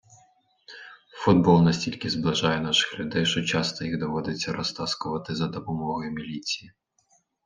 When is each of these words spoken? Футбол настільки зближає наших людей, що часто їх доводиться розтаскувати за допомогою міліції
Футбол 1.11 1.61
настільки 1.63 2.09
зближає 2.09 2.61
наших 2.61 2.99
людей, 2.99 3.25
що 3.25 3.43
часто 3.43 3.85
їх 3.85 3.99
доводиться 3.99 4.53
розтаскувати 4.53 5.35
за 5.35 5.47
допомогою 5.47 6.11
міліції 6.11 6.73